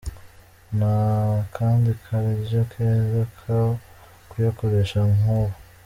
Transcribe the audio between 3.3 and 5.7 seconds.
ko kuyakoresha nk'ubu.